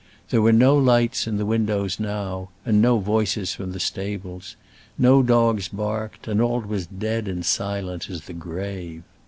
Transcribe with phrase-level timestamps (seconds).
[0.31, 4.55] There were no lights in the windows now, and no voices came from the stables;
[4.97, 9.03] no dogs barked, and all was dead and silent as the grave.